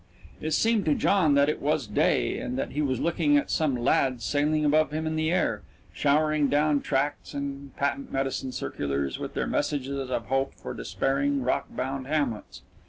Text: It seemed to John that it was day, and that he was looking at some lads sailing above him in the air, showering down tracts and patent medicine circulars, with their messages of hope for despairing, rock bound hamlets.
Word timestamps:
It 0.41 0.53
seemed 0.55 0.85
to 0.85 0.95
John 0.95 1.35
that 1.35 1.47
it 1.47 1.61
was 1.61 1.85
day, 1.85 2.39
and 2.39 2.57
that 2.57 2.71
he 2.71 2.81
was 2.81 2.99
looking 2.99 3.37
at 3.37 3.51
some 3.51 3.75
lads 3.75 4.23
sailing 4.25 4.65
above 4.65 4.89
him 4.89 5.05
in 5.05 5.15
the 5.15 5.31
air, 5.31 5.61
showering 5.93 6.47
down 6.49 6.81
tracts 6.81 7.35
and 7.35 7.75
patent 7.75 8.11
medicine 8.11 8.51
circulars, 8.51 9.19
with 9.19 9.35
their 9.35 9.45
messages 9.45 10.09
of 10.09 10.25
hope 10.25 10.55
for 10.55 10.73
despairing, 10.73 11.43
rock 11.43 11.67
bound 11.69 12.07
hamlets. 12.07 12.63